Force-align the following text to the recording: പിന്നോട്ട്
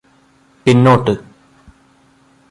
പിന്നോട്ട് 0.65 1.13